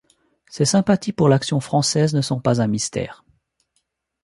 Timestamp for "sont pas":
2.21-2.59